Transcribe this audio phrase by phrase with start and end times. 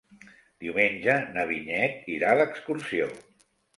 [0.63, 3.11] Diumenge na Vinyet irà d'excursió.